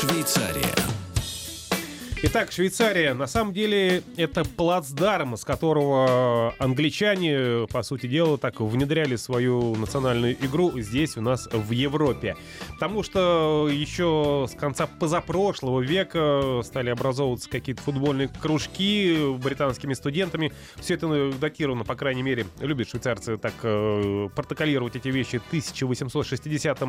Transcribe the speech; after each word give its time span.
Швейцария. 0.00 0.99
Итак, 2.22 2.52
Швейцария, 2.52 3.14
на 3.14 3.26
самом 3.26 3.54
деле, 3.54 4.02
это 4.18 4.44
плацдарм, 4.44 5.38
с 5.38 5.44
которого 5.44 6.54
англичане, 6.58 7.66
по 7.68 7.82
сути 7.82 8.08
дела, 8.08 8.36
так 8.36 8.60
внедряли 8.60 9.16
свою 9.16 9.74
национальную 9.74 10.34
игру 10.34 10.78
здесь 10.80 11.16
у 11.16 11.22
нас 11.22 11.48
в 11.50 11.70
Европе. 11.70 12.36
Потому 12.74 13.02
что 13.02 13.70
еще 13.72 14.46
с 14.50 14.54
конца 14.54 14.86
позапрошлого 14.86 15.80
века 15.80 16.60
стали 16.62 16.90
образовываться 16.90 17.48
какие-то 17.48 17.80
футбольные 17.80 18.28
кружки 18.28 19.34
британскими 19.38 19.94
студентами. 19.94 20.52
Все 20.76 20.94
это 20.94 21.32
датировано, 21.32 21.84
по 21.84 21.94
крайней 21.94 22.22
мере, 22.22 22.44
любят 22.60 22.90
швейцарцы 22.90 23.38
так 23.38 23.54
э, 23.62 24.28
протоколировать 24.36 24.94
эти 24.94 25.08
вещи. 25.08 25.36
1860 25.36 26.82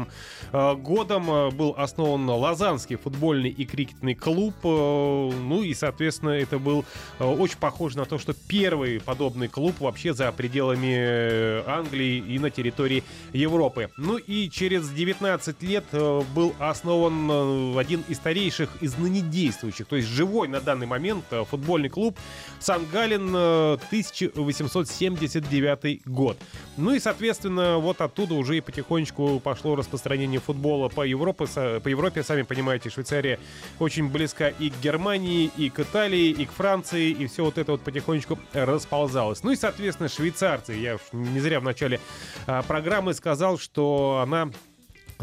э, 0.52 0.76
годом 0.76 1.56
был 1.56 1.74
основан 1.78 2.30
Лозаннский 2.30 2.98
футбольный 2.98 3.50
и 3.50 3.64
крикетный 3.64 4.14
клуб 4.14 4.56
э, 4.66 5.21
ну 5.30 5.64
и, 5.64 5.74
соответственно, 5.74 6.32
это 6.32 6.58
был 6.58 6.86
э, 7.20 7.26
очень 7.26 7.58
похож 7.58 7.96
на 7.96 8.06
то, 8.06 8.18
что 8.18 8.34
первый 8.34 9.00
подобный 9.00 9.48
клуб 9.48 9.80
вообще 9.80 10.14
за 10.14 10.30
пределами 10.32 10.96
э, 10.96 11.64
Англии 11.68 12.18
и 12.18 12.40
на 12.40 12.50
территории 12.50 13.04
Европы. 13.34 13.90
Ну 13.98 14.18
и 14.18 14.50
через 14.50 14.90
19 14.90 15.62
лет 15.64 15.86
э, 15.92 16.22
был 16.34 16.56
основан 16.60 17.78
один 17.78 18.04
из 18.08 18.18
старейших 18.18 18.70
из 18.82 18.98
ныне 18.98 19.22
действующих, 19.22 19.86
то 19.88 19.96
есть 19.96 20.08
живой 20.08 20.48
на 20.48 20.62
данный 20.62 20.88
момент 20.88 21.26
футбольный 21.50 21.90
клуб 21.90 22.18
Сан-Гален 22.60 23.36
1879 23.36 26.06
год. 26.06 26.38
Ну 26.78 26.94
и, 26.94 27.00
соответственно, 27.00 27.78
вот 27.78 28.02
оттуда 28.02 28.36
уже 28.36 28.58
и 28.58 28.62
потихонечку 28.62 29.40
пошло 29.40 29.76
распространение 29.76 30.40
футбола 30.40 30.90
по 30.90 31.06
Европе. 31.06 31.46
По 31.84 31.88
Европе, 31.88 32.24
сами 32.24 32.44
понимаете, 32.44 32.90
Швейцария 32.90 33.40
очень 33.80 34.10
близка 34.10 34.50
и 34.50 34.70
к 34.70 34.74
Германии, 34.82 35.11
Германии, 35.12 35.52
и 35.58 35.70
к 35.70 35.80
Италии, 35.80 36.30
и 36.30 36.46
к 36.46 36.52
Франции, 36.52 37.10
и 37.10 37.28
все 37.28 37.44
вот 37.44 37.58
это 37.58 37.74
вот 37.74 37.82
потихонечку 37.82 38.40
расползалось. 38.54 39.44
Ну 39.44 39.52
и, 39.52 39.58
соответственно, 39.58 40.08
швейцарцы. 40.08 40.74
Я 40.74 41.00
не 41.12 41.40
зря 41.42 41.60
в 41.60 41.64
начале 41.64 42.00
а, 42.48 42.62
программы 42.62 43.14
сказал, 43.14 43.58
что 43.58 44.22
она 44.24 44.50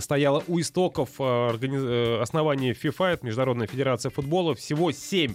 стояла 0.01 0.43
у 0.49 0.61
истоков 0.61 1.21
организ... 1.21 1.83
Э, 1.85 2.21
основания 2.21 2.73
FIFA, 2.73 3.13
это 3.15 3.27
Международная 3.27 3.67
Федерация 3.67 4.11
Футбола. 4.11 4.55
Всего 4.55 4.93
семь 4.93 5.35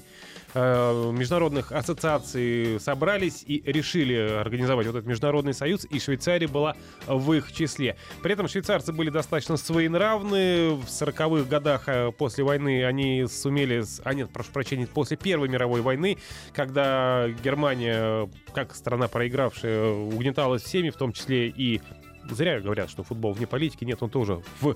Э, 0.55 1.11
международных 1.11 1.71
ассоциаций 1.71 2.79
собрались 2.79 3.43
и 3.45 3.61
решили 3.65 4.15
организовать 4.15 4.85
вот 4.85 4.95
этот 4.97 5.07
международный 5.07 5.53
союз, 5.53 5.85
и 5.89 5.99
Швейцария 5.99 6.47
была 6.47 6.75
в 7.07 7.33
их 7.33 7.51
числе. 7.51 7.97
При 8.21 8.33
этом 8.33 8.47
швейцарцы 8.47 8.93
были 8.93 9.09
достаточно 9.09 9.57
своенравны. 9.57 10.75
В 10.75 10.85
40-х 10.85 11.49
годах 11.49 11.83
э, 11.87 12.11
после 12.11 12.43
войны 12.43 12.85
они 12.85 13.25
сумели... 13.27 13.83
А 14.03 14.13
нет, 14.13 14.29
прошу 14.31 14.51
прощения, 14.51 14.85
после 14.85 15.17
Первой 15.17 15.47
мировой 15.47 15.81
войны, 15.81 16.17
когда 16.53 17.27
Германия, 17.43 18.29
как 18.53 18.75
страна 18.75 19.07
проигравшая, 19.07 19.89
угнеталась 19.89 20.61
всеми, 20.61 20.91
в 20.91 20.97
том 20.97 21.13
числе 21.13 21.47
и 21.47 21.81
Зря 22.29 22.59
говорят, 22.59 22.89
что 22.89 23.03
футбол 23.03 23.33
вне 23.33 23.47
политики. 23.47 23.83
Нет, 23.83 24.01
он 24.01 24.09
тоже 24.09 24.41
в 24.61 24.75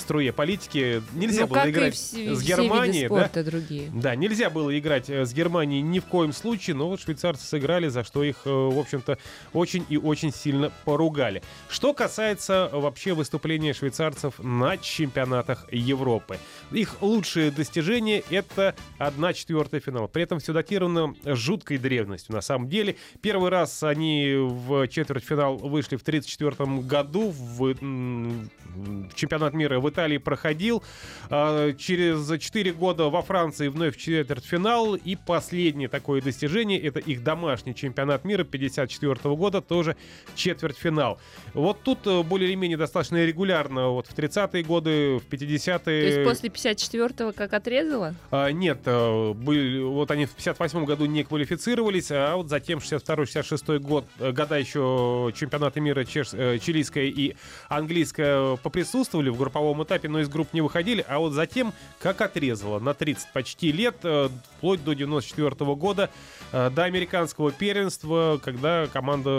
струе 0.00 0.32
политики. 0.32 1.02
Нельзя 1.12 1.42
ну, 1.42 1.48
было 1.48 1.70
играть 1.70 1.94
все, 1.94 2.34
с 2.34 2.42
Германией. 2.42 3.06
спорта 3.06 3.44
да? 3.44 3.50
другие. 3.50 3.90
да, 3.92 4.14
нельзя 4.14 4.50
было 4.50 4.76
играть 4.78 5.08
э, 5.10 5.24
с 5.24 5.32
Германией 5.32 5.82
ни 5.82 5.98
в 5.98 6.04
коем 6.06 6.32
случае, 6.32 6.76
но 6.76 6.88
вот 6.88 7.00
швейцарцы 7.00 7.44
сыграли, 7.44 7.88
за 7.88 8.04
что 8.04 8.22
их, 8.22 8.42
э, 8.44 8.50
в 8.50 8.78
общем-то, 8.78 9.18
очень 9.52 9.84
и 9.88 9.96
очень 9.96 10.32
сильно 10.32 10.72
поругали. 10.84 11.42
Что 11.68 11.94
касается 11.94 12.70
вообще 12.72 13.14
выступления 13.14 13.72
швейцарцев 13.72 14.38
на 14.38 14.76
чемпионатах 14.76 15.66
Европы. 15.72 16.38
Их 16.72 17.02
лучшие 17.02 17.50
достижения— 17.50 18.22
это 18.30 18.74
1-4 18.98 19.80
финал. 19.80 20.08
При 20.08 20.22
этом 20.22 20.38
все 20.38 20.52
датировано 20.52 21.14
жуткой 21.24 21.78
древностью. 21.78 22.34
На 22.34 22.40
самом 22.40 22.68
деле, 22.68 22.96
первый 23.20 23.50
раз 23.50 23.82
они 23.82 24.34
в 24.36 24.86
четвертьфинал 24.88 25.56
вышли 25.56 25.96
в 25.96 26.02
1934 26.02 26.80
году 26.82 27.30
в, 27.30 27.74
в 27.74 29.14
чемпионат 29.14 29.54
мира 29.54 29.80
в 29.80 29.86
Италии 29.88 30.18
проходил. 30.18 30.82
А, 31.30 31.72
через 31.74 32.28
4 32.40 32.72
года 32.72 33.04
во 33.04 33.22
Франции 33.22 33.68
вновь 33.68 33.96
в 33.96 33.98
четвертьфинал. 33.98 34.94
И 34.94 35.16
последнее 35.16 35.88
такое 35.88 36.20
достижение— 36.20 36.80
это 36.82 37.00
их 37.00 37.22
домашний 37.22 37.74
чемпионат 37.74 38.24
мира 38.24 38.44
54 38.44 39.34
года, 39.34 39.60
тоже 39.60 39.96
четвертьфинал. 40.34 41.18
Вот 41.54 41.82
тут 41.82 42.06
э, 42.06 42.22
более 42.22 42.48
или 42.48 42.54
менее 42.56 42.78
достаточно 42.78 43.24
регулярно, 43.24 43.88
вот 43.88 44.06
в 44.06 44.16
30-е 44.16 44.62
годы, 44.62 45.18
в 45.18 45.28
50-е... 45.30 45.78
То 45.78 45.90
есть 45.90 46.24
после 46.24 46.48
54-го 46.48 47.32
как 47.32 47.52
отрезало? 47.52 48.14
А, 48.30 48.50
нет, 48.50 48.80
э, 48.84 49.32
были, 49.32 49.80
вот 49.82 50.10
они 50.10 50.26
в 50.26 50.32
58 50.32 50.84
году 50.84 51.06
не 51.06 51.24
квалифицировались, 51.24 52.10
а 52.10 52.36
вот 52.36 52.48
затем 52.48 52.78
62-66 52.78 53.78
год, 53.78 54.04
э, 54.18 54.32
года 54.32 54.58
еще 54.58 55.32
чемпионаты 55.34 55.80
мира 55.80 56.04
чеш, 56.04 56.28
чилийская 56.28 57.04
и 57.04 57.34
английская 57.68 58.56
поприсутствовали 58.56 59.30
в 59.30 59.36
групповом 59.36 59.77
групповом 59.78 59.82
этапе, 59.82 60.08
но 60.08 60.20
из 60.20 60.28
групп 60.28 60.48
не 60.52 60.60
выходили, 60.60 61.04
а 61.08 61.18
вот 61.18 61.32
затем 61.32 61.72
как 62.00 62.20
отрезало 62.20 62.78
на 62.78 62.94
30 62.94 63.32
почти 63.32 63.72
лет, 63.72 63.96
э, 64.02 64.28
вплоть 64.56 64.84
до 64.84 64.94
94 64.94 65.50
-го 65.50 65.76
года, 65.76 66.10
э, 66.52 66.70
до 66.70 66.84
американского 66.84 67.50
первенства, 67.52 68.40
когда 68.42 68.86
команда 68.92 69.30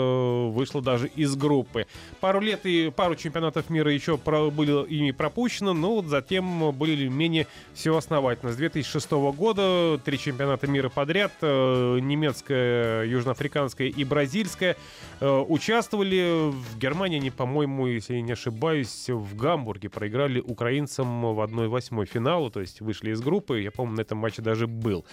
вышла 0.50 0.82
даже 0.82 1.08
из 1.08 1.34
группы. 1.36 1.86
Пару 2.20 2.40
лет 2.40 2.60
и 2.64 2.90
пару 2.94 3.14
чемпионатов 3.14 3.70
мира 3.70 3.92
еще 3.92 4.16
было 4.16 4.84
ими 4.84 5.12
пропущено, 5.12 5.74
но 5.74 5.96
вот 5.96 6.06
затем 6.06 6.72
более-менее 6.72 7.46
все 7.74 7.96
основательно. 7.96 8.52
С 8.52 8.56
2006 8.56 9.32
года 9.32 9.98
три 10.04 10.18
чемпионата 10.18 10.66
мира 10.66 10.88
подряд, 10.88 11.32
э, 11.42 11.98
немецкая, 12.00 13.04
южноафриканская 13.04 13.88
и 13.88 14.04
бразильская, 14.04 14.76
участвовали. 15.20 16.50
В 16.50 16.78
Германии 16.78 17.18
они, 17.18 17.30
по-моему, 17.30 17.86
если 17.86 18.14
я 18.14 18.22
не 18.22 18.32
ошибаюсь, 18.32 19.08
в 19.08 19.36
Гамбурге 19.36 19.88
проиграли 19.88 20.19
проиграли 20.20 20.40
украинцам 20.40 21.34
в 21.34 21.40
1-8 21.40 22.04
финала, 22.06 22.50
то 22.50 22.60
есть 22.60 22.80
вышли 22.80 23.10
из 23.12 23.20
группы. 23.20 23.60
Я 23.60 23.70
помню, 23.70 23.96
на 23.96 24.00
этом 24.02 24.18
матче 24.18 24.42
даже 24.42 24.66
был. 24.66 25.04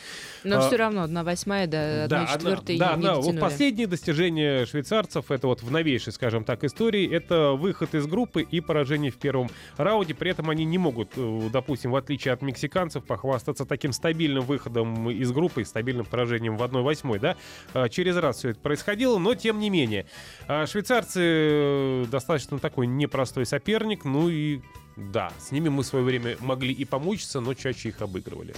Но 0.44 0.58
а, 0.58 0.68
все 0.68 0.76
равно 0.76 1.06
1-8 1.06 1.68
до 1.68 2.06
1-4 2.06 2.78
да, 2.78 2.96
да, 2.96 2.98
да, 2.98 3.16
вот 3.16 3.40
последние 3.40 3.88
достижения 3.88 4.66
швейцарцев, 4.66 5.32
это 5.32 5.48
вот 5.48 5.64
в 5.64 5.72
новейшей, 5.72 6.14
скажем 6.14 6.44
так, 6.44 6.64
истории, 6.64 7.10
это 7.10 7.54
выход 7.54 7.96
из 7.96 8.06
группы 8.08 8.42
и 8.42 8.60
поражение 8.60 9.12
в 9.12 9.18
первом 9.18 9.50
раунде. 9.78 10.14
При 10.14 10.32
этом 10.32 10.50
они 10.50 10.66
не 10.66 10.78
могут, 10.78 11.12
э, 11.16 11.50
допустим, 11.52 11.92
в 11.92 11.96
отличие 11.96 12.34
от 12.34 12.42
мексиканцев, 12.42 13.06
похвастаться 13.06 13.66
таким 13.66 13.94
стабильным 13.94 14.44
выходом 14.44 15.10
из 15.10 15.32
группы, 15.32 15.64
стабильным 15.64 16.06
поражением 16.06 16.58
в 16.58 16.64
1-8, 16.64 17.20
да. 17.20 17.38
А, 17.74 17.90
через 17.90 18.18
раз 18.18 18.38
все 18.38 18.50
это 18.50 18.60
происходило, 18.60 19.18
но 19.18 19.36
тем 19.36 19.60
не 19.60 19.70
менее. 19.70 20.06
А, 20.48 20.66
швейцарцы 20.66 21.22
э, 21.24 22.06
достаточно 22.12 22.60
такой 22.60 22.88
непростой 22.88 23.46
соперник, 23.46 24.04
ну 24.06 24.30
и 24.30 24.62
да, 24.98 25.32
с 25.40 25.52
ними 25.52 25.70
мы 25.70 25.84
в 25.84 25.86
свое 25.86 26.04
время 26.04 26.38
могли 26.40 26.74
и 26.74 26.84
помучиться, 26.84 27.40
но 27.40 27.54
чаще 27.54 27.90
их 27.90 28.02
обыгрывали. 28.02 28.56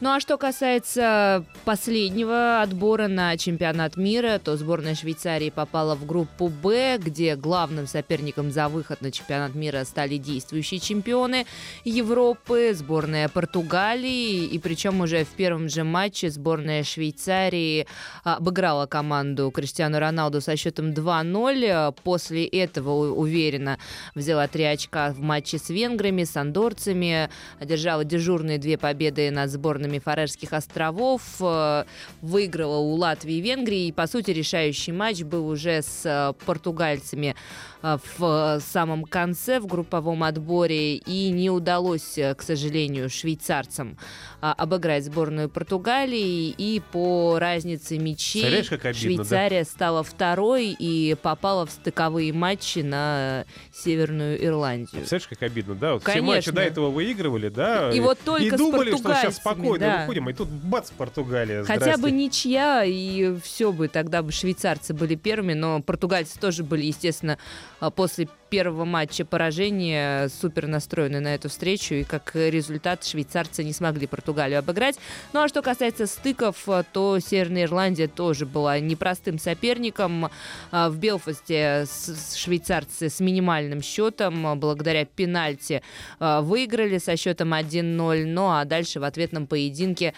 Ну 0.00 0.08
а 0.08 0.18
что 0.18 0.38
касается 0.38 1.44
последнего 1.66 2.62
отбора 2.62 3.06
на 3.06 3.36
чемпионат 3.36 3.98
мира, 3.98 4.40
то 4.42 4.56
сборная 4.56 4.94
Швейцарии 4.94 5.50
попала 5.50 5.94
в 5.94 6.06
группу 6.06 6.48
«Б», 6.48 6.96
где 6.96 7.36
главным 7.36 7.86
соперником 7.86 8.50
за 8.50 8.70
выход 8.70 9.02
на 9.02 9.12
чемпионат 9.12 9.54
мира 9.54 9.84
стали 9.84 10.16
действующие 10.16 10.80
чемпионы 10.80 11.44
Европы, 11.84 12.72
сборная 12.74 13.28
Португалии, 13.28 14.46
и 14.46 14.58
причем 14.58 15.02
уже 15.02 15.24
в 15.24 15.28
первом 15.28 15.68
же 15.68 15.84
матче 15.84 16.30
сборная 16.30 16.82
Швейцарии 16.82 17.86
обыграла 18.24 18.86
команду 18.86 19.50
Криштиану 19.50 19.98
Роналду 19.98 20.40
со 20.40 20.56
счетом 20.56 20.92
2-0. 20.92 21.94
После 22.02 22.46
этого 22.46 23.12
уверенно 23.12 23.78
взяла 24.14 24.48
три 24.48 24.64
очка 24.64 25.12
в 25.12 25.20
матче 25.20 25.58
с 25.58 25.68
венграми, 25.68 26.24
с 26.24 26.38
андорцами, 26.38 27.28
одержала 27.58 28.02
дежурные 28.02 28.56
две 28.56 28.78
победы 28.78 29.30
над 29.30 29.50
сборными 29.50 29.89
сборными 29.90 29.98
Фарерских 29.98 30.52
островов, 30.52 31.22
э, 31.40 31.84
выиграла 32.22 32.78
у 32.78 32.94
Латвии 32.94 33.36
и 33.36 33.40
Венгрии. 33.40 33.88
И, 33.88 33.92
по 33.92 34.06
сути, 34.06 34.30
решающий 34.30 34.92
матч 34.92 35.22
был 35.22 35.48
уже 35.48 35.82
с 35.82 36.02
э, 36.04 36.32
португальцами 36.46 37.34
э, 37.82 37.98
в 38.18 38.60
самом 38.60 39.04
конце, 39.04 39.58
в 39.60 39.66
групповом 39.66 40.22
отборе. 40.22 40.96
И 40.96 41.30
не 41.30 41.50
удалось, 41.50 42.14
к 42.14 42.42
сожалению, 42.42 43.10
швейцарцам 43.10 43.96
обыграть 44.40 45.04
сборную 45.04 45.48
Португалии. 45.48 46.54
И 46.56 46.80
по 46.92 47.38
разнице 47.38 47.98
мячей 47.98 48.44
обидно, 48.44 48.94
Швейцария 48.94 49.64
да? 49.64 49.70
стала 49.70 50.02
второй 50.02 50.76
и 50.78 51.16
попала 51.20 51.66
в 51.66 51.70
стыковые 51.70 52.32
матчи 52.32 52.80
на 52.80 53.44
Северную 53.72 54.42
Ирландию. 54.44 55.00
Представляешь, 55.00 55.28
как 55.28 55.42
обидно, 55.42 55.74
да? 55.74 55.94
Вот 55.94 56.02
Конечно. 56.02 56.22
все 56.22 56.36
матчи 56.36 56.50
до 56.52 56.62
этого 56.62 56.90
выигрывали, 56.90 57.48
да? 57.48 57.90
И, 57.90 57.96
и 57.96 58.00
вот 58.00 58.18
только 58.24 58.44
и 58.44 58.50
думали, 58.50 58.90
что 58.96 59.14
сейчас 59.14 59.36
спокойно 59.36 59.79
да. 59.80 60.00
выходим, 60.00 60.28
и 60.28 60.32
тут 60.32 60.48
бац, 60.48 60.90
Португалия. 60.90 61.64
Хотя 61.64 61.96
бы 61.96 62.10
ничья, 62.10 62.84
и 62.84 63.36
все 63.42 63.72
бы, 63.72 63.88
тогда 63.88 64.22
бы 64.22 64.32
швейцарцы 64.32 64.94
были 64.94 65.14
первыми, 65.14 65.54
но 65.54 65.80
португальцы 65.80 66.38
тоже 66.38 66.64
были, 66.64 66.86
естественно, 66.86 67.38
а, 67.80 67.90
после 67.90 68.28
первого 68.50 68.84
матча 68.84 69.24
поражения 69.24 70.28
супер 70.28 70.66
настроены 70.66 71.20
на 71.20 71.34
эту 71.34 71.48
встречу, 71.48 71.94
и 71.94 72.04
как 72.04 72.32
результат 72.34 73.04
швейцарцы 73.04 73.62
не 73.62 73.72
смогли 73.72 74.06
Португалию 74.06 74.58
обыграть. 74.58 74.98
Ну 75.32 75.40
а 75.40 75.48
что 75.48 75.62
касается 75.62 76.06
стыков, 76.06 76.66
то 76.92 77.18
Северная 77.20 77.64
Ирландия 77.64 78.08
тоже 78.08 78.46
была 78.46 78.78
непростым 78.80 79.38
соперником. 79.38 80.30
А, 80.72 80.90
в 80.90 80.98
Белфасте 80.98 81.86
швейцарцы 82.34 83.08
с 83.08 83.20
минимальным 83.20 83.82
счетом, 83.82 84.58
благодаря 84.58 85.04
пенальти, 85.04 85.82
а, 86.18 86.40
выиграли 86.42 86.98
со 86.98 87.16
счетом 87.16 87.54
1-0. 87.54 88.26
Ну 88.26 88.50
а 88.50 88.64
дальше 88.64 88.98
в 88.98 89.04
ответном 89.04 89.46
поединке 89.46 90.12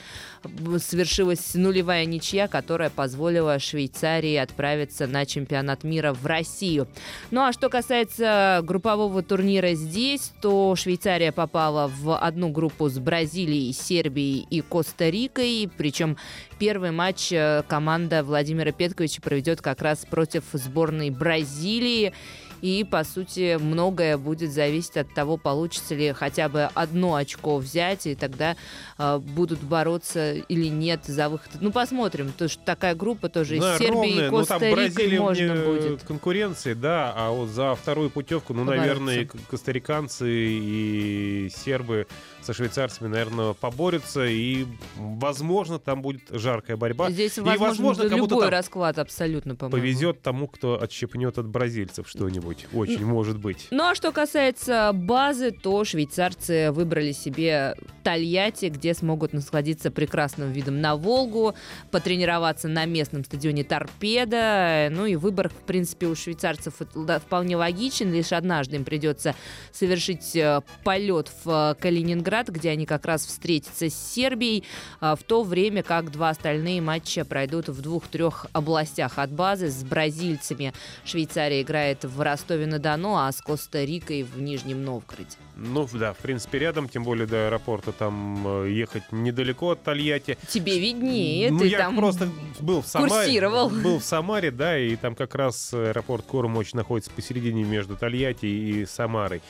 совершилась 0.78 1.54
нулевая 1.54 2.06
ничья, 2.06 2.48
которая 2.48 2.88
позволила 2.88 3.58
Швейцарии 3.58 4.36
отправиться 4.36 5.06
на 5.06 5.26
чемпионат 5.26 5.84
мира 5.84 6.14
в 6.14 6.24
Россию. 6.24 6.88
Ну 7.30 7.42
а 7.42 7.52
что 7.52 7.68
касается 7.68 8.21
группового 8.64 9.22
турнира 9.22 9.74
здесь, 9.74 10.32
то 10.40 10.74
Швейцария 10.76 11.32
попала 11.32 11.88
в 11.88 12.16
одну 12.16 12.50
группу 12.50 12.88
с 12.88 12.98
Бразилией, 12.98 13.72
Сербией 13.72 14.46
и 14.50 14.60
Коста-Рикой. 14.60 15.70
Причем 15.76 16.16
первый 16.58 16.90
матч 16.90 17.32
э, 17.32 17.62
команда 17.68 18.22
Владимира 18.22 18.72
Петковича 18.72 19.20
проведет 19.20 19.60
как 19.60 19.82
раз 19.82 20.04
против 20.04 20.44
сборной 20.52 21.10
Бразилии. 21.10 22.12
И, 22.62 22.84
по 22.84 23.02
сути, 23.04 23.58
многое 23.60 24.16
будет 24.16 24.52
зависеть 24.52 24.96
от 24.96 25.12
того, 25.12 25.36
получится 25.36 25.94
ли 25.94 26.12
хотя 26.12 26.48
бы 26.48 26.68
одно 26.74 27.16
очко 27.16 27.58
взять, 27.58 28.06
и 28.06 28.14
тогда 28.14 28.56
э, 28.98 29.18
будут 29.18 29.60
бороться 29.60 30.34
или 30.34 30.68
нет 30.68 31.04
за 31.04 31.28
выход. 31.28 31.50
Ну, 31.60 31.72
посмотрим. 31.72 32.30
Потому 32.30 32.48
что 32.48 32.64
такая 32.64 32.94
группа 32.94 33.28
тоже 33.28 33.58
да, 33.58 33.74
из 33.74 33.78
Сербии 33.78 33.94
ровная. 33.94 34.26
и 34.26 34.30
Коста-Рикой 34.30 35.16
ну, 35.16 35.22
можно 35.22 35.54
будет. 35.56 36.02
конкуренции, 36.04 36.74
да, 36.74 37.12
а 37.16 37.30
вот 37.30 37.48
за 37.48 37.74
вторую 37.74 38.10
путевку, 38.10 38.54
ну, 38.54 38.64
наверное, 38.64 39.28
костариканцы 39.50 40.28
и 40.30 41.50
сербы 41.54 42.06
со 42.42 42.52
швейцарцами, 42.52 43.08
наверное, 43.08 43.54
поборются, 43.54 44.24
и, 44.26 44.66
возможно, 44.96 45.78
там 45.78 46.02
будет 46.02 46.22
жаркая 46.30 46.76
борьба. 46.76 47.10
Здесь, 47.10 47.38
и, 47.38 47.40
возможно, 47.40 48.02
любой 48.02 48.48
расклад 48.48 48.98
абсолютно, 48.98 49.56
по-моему. 49.56 49.80
Повезет 49.80 50.22
тому, 50.22 50.46
кто 50.48 50.80
отщепнет 50.80 51.38
от 51.38 51.46
бразильцев 51.46 52.08
что-нибудь. 52.08 52.51
Очень 52.72 53.06
может 53.06 53.38
быть. 53.38 53.68
Ну, 53.70 53.84
а 53.84 53.94
что 53.94 54.10
касается 54.10 54.90
базы, 54.92 55.52
то 55.52 55.84
швейцарцы 55.84 56.72
выбрали 56.72 57.12
себе 57.12 57.76
Тольятти, 58.02 58.66
где 58.66 58.94
смогут 58.94 59.32
насладиться 59.32 59.92
прекрасным 59.92 60.50
видом 60.50 60.80
на 60.80 60.96
Волгу, 60.96 61.54
потренироваться 61.92 62.66
на 62.66 62.84
местном 62.84 63.24
стадионе 63.24 63.62
Торпеда. 63.62 64.88
Ну 64.90 65.06
и 65.06 65.14
выбор, 65.14 65.48
в 65.48 65.64
принципе, 65.64 66.06
у 66.06 66.16
швейцарцев 66.16 66.74
вполне 67.24 67.56
логичен. 67.56 68.12
Лишь 68.12 68.32
однажды 68.32 68.76
им 68.76 68.84
придется 68.84 69.36
совершить 69.70 70.34
э, 70.34 70.60
полет 70.82 71.30
в 71.44 71.76
Калининград 71.80 72.32
Белград, 72.32 72.48
где 72.48 72.70
они 72.70 72.86
как 72.86 73.04
раз 73.04 73.26
встретятся 73.26 73.90
с 73.90 73.94
Сербией, 73.94 74.64
а, 75.00 75.16
в 75.16 75.22
то 75.22 75.42
время 75.42 75.82
как 75.82 76.10
два 76.10 76.30
остальные 76.30 76.80
матча 76.80 77.24
пройдут 77.24 77.68
в 77.68 77.82
двух-трех 77.82 78.46
областях 78.52 79.18
от 79.18 79.30
базы. 79.30 79.68
С 79.68 79.84
бразильцами 79.84 80.72
Швейцария 81.04 81.60
играет 81.60 82.04
в 82.04 82.20
Ростове-на-Дону, 82.42 83.16
а 83.16 83.30
с 83.30 83.40
Коста-Рикой 83.40 84.24
в 84.24 84.40
Нижнем 84.40 84.84
Новгороде. 84.84 85.36
Ну 85.56 85.88
да, 85.92 86.12
в 86.12 86.18
принципе, 86.18 86.58
рядом, 86.58 86.88
тем 86.88 87.04
более 87.04 87.26
до 87.26 87.46
аэропорта 87.46 87.92
там 87.92 88.64
э, 88.64 88.70
ехать 88.70 89.04
недалеко 89.12 89.70
от 89.70 89.82
Тольятти. 89.82 90.36
Тебе 90.48 90.78
виднее, 90.80 91.50
ну, 91.50 91.60
ты 91.60 91.66
я 91.66 91.78
там 91.78 91.96
просто 91.96 92.28
был 92.58 92.82
в 92.82 92.86
Самаре. 92.86 93.10
Курсировал. 93.10 93.70
Был 93.70 93.98
в 94.00 94.04
Самаре, 94.04 94.50
да, 94.50 94.78
и 94.78 94.96
там 94.96 95.14
как 95.14 95.34
раз 95.34 95.72
аэропорт 95.72 96.24
Кормоч 96.26 96.72
находится 96.72 97.10
посередине 97.10 97.64
между 97.64 97.96
Тольятти 97.96 98.46
и 98.46 98.86
Самарой. 98.86 99.42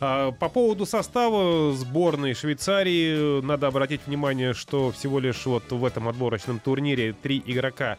А, 0.00 0.32
по 0.32 0.48
поводу 0.48 0.86
состава 0.86 1.72
сборной 1.74 2.34
Швейцарии 2.34 3.40
надо 3.42 3.68
обратить 3.68 4.00
внимание, 4.06 4.54
что 4.54 4.90
всего 4.90 5.20
лишь 5.20 5.46
вот 5.46 5.70
в 5.70 5.84
этом 5.84 6.08
отборочном 6.08 6.58
турнире 6.58 7.14
три 7.22 7.42
игрока 7.46 7.98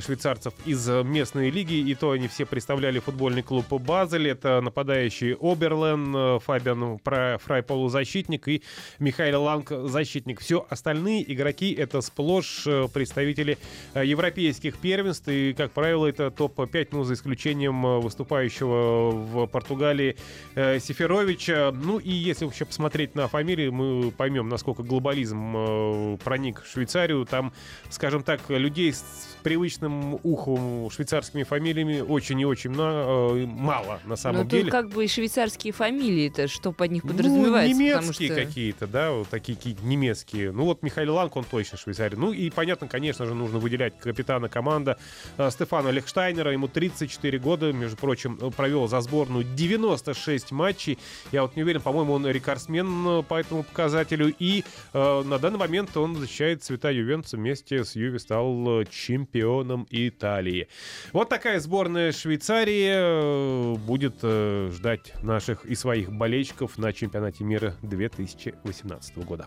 швейцарцев 0.00 0.54
из 0.64 0.88
местной 0.88 1.50
лиги, 1.50 1.74
и 1.74 1.94
то 1.94 2.12
они 2.12 2.28
все 2.28 2.46
представляли 2.46 2.98
футбольный 2.98 3.42
клуб 3.42 3.66
Базель. 3.80 4.28
Это 4.28 4.60
нападающий 4.60 5.34
Оберлен, 5.34 6.14
э, 6.16 6.38
Фабиан 6.40 6.98
Фрай 6.98 7.62
полузащитник 7.62 8.48
и 8.48 8.62
Михаил 8.98 9.42
Ланг 9.42 9.70
защитник. 9.70 10.40
Все 10.40 10.66
остальные 10.70 11.30
игроки 11.32 11.72
это 11.72 12.00
сплошь 12.00 12.66
э, 12.66 12.88
представители 12.92 13.58
европейских 13.94 14.78
первенств, 14.78 15.28
и, 15.28 15.52
как 15.52 15.72
правило, 15.72 16.06
это 16.06 16.30
топ-5, 16.30 16.88
ну, 16.92 17.04
за 17.04 17.14
исключением 17.14 18.00
выступающего 18.00 19.10
в 19.10 19.46
Португалии 19.46 20.16
Сеферовича. 20.54 21.72
Ну 21.72 21.98
и 21.98 22.10
если 22.10 22.44
вообще 22.44 22.64
посмотреть 22.64 23.14
на 23.14 23.28
фамилии, 23.28 23.68
мы 23.68 24.10
поймем, 24.10 24.48
насколько 24.48 24.82
глобализм 24.82 26.16
проник 26.24 26.62
в 26.62 26.70
Швейцарию. 26.70 27.26
Там, 27.26 27.52
скажем 27.90 28.22
так, 28.22 28.40
людей 28.48 28.92
с 28.92 29.04
привычным 29.42 29.73
уху 29.82 30.90
швейцарскими 30.92 31.42
фамилиями 31.42 32.00
очень 32.00 32.40
и 32.40 32.44
очень 32.44 32.74
э, 32.76 33.46
мало 33.46 34.00
на 34.04 34.16
самом 34.16 34.44
Но 34.44 34.44
деле. 34.44 34.64
Ну, 34.64 34.70
как 34.70 34.90
бы 34.90 35.04
и 35.04 35.08
швейцарские 35.08 35.72
фамилии-то, 35.72 36.48
что 36.48 36.72
под 36.72 36.90
них 36.90 37.02
подразумевается? 37.02 37.74
Ну, 37.74 37.80
немецкие 37.80 38.32
что... 38.32 38.44
какие-то, 38.44 38.86
да, 38.86 39.10
вот 39.10 39.28
такие 39.28 39.56
какие 39.56 39.76
немецкие. 39.82 40.52
Ну 40.52 40.64
вот 40.64 40.82
Михаил 40.82 41.14
Ланг, 41.14 41.36
он 41.36 41.44
точно 41.44 41.78
швейцарий. 41.78 42.16
Ну 42.16 42.32
и 42.32 42.50
понятно, 42.50 42.86
конечно 42.88 43.26
же, 43.26 43.34
нужно 43.34 43.58
выделять 43.58 43.98
капитана 43.98 44.48
команды 44.48 44.96
э, 45.38 45.50
Стефана 45.50 45.88
Лехштайнера. 45.88 46.52
Ему 46.52 46.68
34 46.68 47.38
года, 47.38 47.72
между 47.72 47.96
прочим, 47.96 48.36
провел 48.52 48.86
за 48.88 49.00
сборную 49.00 49.44
96 49.44 50.52
матчей. 50.52 50.98
Я 51.32 51.42
вот 51.42 51.56
не 51.56 51.62
уверен, 51.62 51.80
по-моему, 51.80 52.12
он 52.14 52.26
рекордсмен 52.26 53.06
э, 53.06 53.22
по 53.22 53.40
этому 53.40 53.62
показателю. 53.62 54.34
И 54.38 54.64
э, 54.92 55.22
на 55.22 55.38
данный 55.38 55.58
момент 55.58 55.96
он 55.96 56.16
защищает 56.16 56.62
цвета 56.62 56.90
Ювентуса 56.90 57.36
вместе 57.36 57.84
с 57.84 57.96
Юви 57.96 58.18
стал 58.18 58.84
чемпионом 58.90 59.63
чемпионом 59.64 59.86
Италии. 59.90 60.68
Вот 61.12 61.28
такая 61.28 61.60
сборная 61.60 62.12
Швейцарии 62.12 62.92
э, 62.94 63.74
будет 63.76 64.16
э, 64.22 64.70
ждать 64.72 65.14
наших 65.22 65.64
и 65.64 65.74
своих 65.74 66.12
болельщиков 66.12 66.78
на 66.78 66.92
чемпионате 66.92 67.44
мира 67.44 67.74
2018 67.82 69.18
года. 69.18 69.46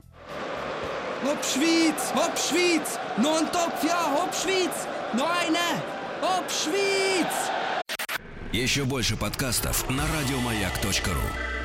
Hopp 1.23 1.43
Schweiz, 1.43 2.13
hopp 2.13 2.37
Schweiz, 2.37 2.99
noch 3.17 3.41
ein 3.41 3.51
Topf, 3.51 3.83
ja, 3.83 4.05
hopp 4.13 4.33
Schweiz, 4.35 4.87
noch 5.13 5.29
eine, 5.29 5.81
hopp 6.21 6.49
Schweiz. 6.49 7.33
Еще 8.53 8.85
больше 8.85 9.17
подкастов 9.17 9.89
на 9.89 10.03
радиомаяк.ру 10.03 11.56